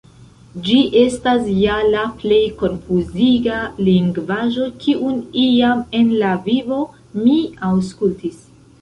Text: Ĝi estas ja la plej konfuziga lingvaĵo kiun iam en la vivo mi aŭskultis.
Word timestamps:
Ĝi 0.67 0.77
estas 1.01 1.43
ja 1.63 1.75
la 1.95 2.05
plej 2.23 2.39
konfuziga 2.63 3.61
lingvaĵo 3.91 4.73
kiun 4.87 5.23
iam 5.45 5.87
en 6.03 6.13
la 6.27 6.35
vivo 6.51 6.85
mi 7.25 7.41
aŭskultis. 7.73 8.47